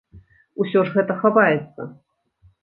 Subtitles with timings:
[0.63, 1.81] Усё ж гэта хаваецца!